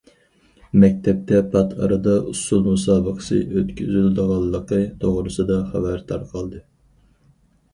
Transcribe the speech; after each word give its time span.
مەكتەپتە 0.83 1.41
پات 1.55 1.75
ئارىدا 1.81 2.15
ئۇسسۇل 2.31 2.63
مۇسابىقىسى 2.69 3.37
ئۆتكۈزۈلىدىغانلىقى 3.59 4.81
توغرىسىدا 5.05 5.59
خەۋەر 5.75 6.03
تارقالدى. 6.13 6.65